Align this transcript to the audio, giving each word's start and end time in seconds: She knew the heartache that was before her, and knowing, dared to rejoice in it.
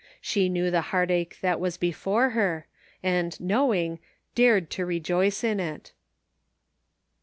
She 0.19 0.49
knew 0.49 0.71
the 0.71 0.81
heartache 0.89 1.37
that 1.41 1.59
was 1.59 1.77
before 1.77 2.31
her, 2.31 2.65
and 3.03 3.39
knowing, 3.39 3.99
dared 4.33 4.71
to 4.71 4.83
rejoice 4.87 5.43
in 5.43 5.59
it. 5.59 5.91